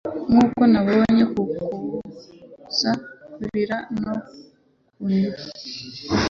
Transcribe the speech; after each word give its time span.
nkuko 0.31 0.61
nabonye 0.71 1.23
kuza 1.33 2.91
kurira 3.33 3.77
no 4.01 4.13
kuniha 4.93 5.43